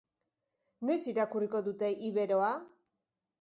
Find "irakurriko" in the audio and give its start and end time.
1.11-1.61